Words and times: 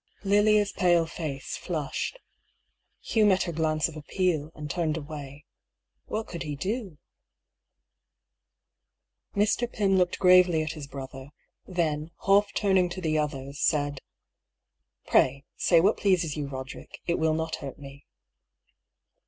Lilia's 0.23 0.71
pale 0.71 1.05
face 1.05 1.55
flushed. 1.57 2.17
Hugh 3.01 3.27
met 3.27 3.43
her 3.43 3.51
glance 3.51 3.87
of 3.87 3.95
appeal, 3.95 4.51
and 4.55 4.67
turned 4.67 4.97
away. 4.97 5.45
What 6.07 6.25
could 6.25 6.41
he 6.41 6.55
do? 6.55 6.97
Mr. 9.35 9.71
Pym 9.71 9.99
looked 9.99 10.17
gravely 10.17 10.63
at 10.63 10.71
his 10.71 10.87
brother; 10.87 11.29
then, 11.67 12.09
half 12.25 12.51
turning 12.55 12.89
to 12.89 12.99
the 12.99 13.19
others, 13.19 13.59
said: 13.59 13.99
A 13.99 15.05
STARTLING 15.05 15.05
PROPOSAL. 15.11 15.19
99 15.21 15.41
"Pray, 15.43 15.45
say 15.57 15.81
what 15.81 15.97
pleases 15.97 16.35
you, 16.35 16.47
Roderick; 16.47 16.99
it 17.05 17.19
will 17.19 17.35
not 17.35 17.57
hurt 17.57 17.77
me." 17.77 18.07